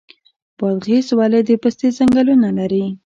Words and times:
بادغیس 0.57 1.07
ولې 1.19 1.39
د 1.47 1.49
پستې 1.61 1.87
ځنګلونه 1.97 2.49
لري؟ 2.57 2.85